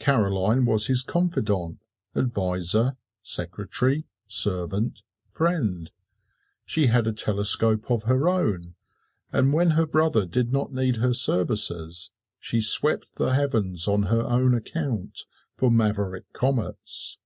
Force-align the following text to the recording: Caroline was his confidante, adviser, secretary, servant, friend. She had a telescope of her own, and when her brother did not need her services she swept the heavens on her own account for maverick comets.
Caroline 0.00 0.64
was 0.64 0.88
his 0.88 1.04
confidante, 1.04 1.78
adviser, 2.16 2.96
secretary, 3.22 4.02
servant, 4.26 5.04
friend. 5.28 5.92
She 6.66 6.86
had 6.88 7.06
a 7.06 7.12
telescope 7.12 7.88
of 7.88 8.02
her 8.02 8.28
own, 8.28 8.74
and 9.32 9.52
when 9.52 9.70
her 9.78 9.86
brother 9.86 10.26
did 10.26 10.52
not 10.52 10.72
need 10.72 10.96
her 10.96 11.14
services 11.14 12.10
she 12.40 12.60
swept 12.60 13.14
the 13.14 13.34
heavens 13.34 13.86
on 13.86 14.02
her 14.10 14.22
own 14.22 14.52
account 14.52 15.16
for 15.54 15.70
maverick 15.70 16.32
comets. 16.32 17.18